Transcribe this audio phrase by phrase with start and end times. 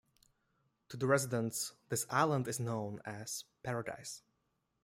[0.89, 4.23] To the residents, this island is known as 'Paradise.